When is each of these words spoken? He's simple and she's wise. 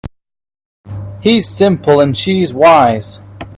He's 1.21 1.47
simple 1.47 1.99
and 1.99 2.17
she's 2.17 2.51
wise. 2.51 3.19